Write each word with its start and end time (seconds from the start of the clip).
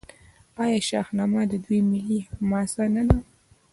آیا 0.63 0.79
شاهنامه 0.89 1.41
د 1.51 1.53
دوی 1.65 1.79
ملي 1.91 2.19
حماسه 2.29 2.85
نه 2.95 3.03
ده؟ 3.09 3.17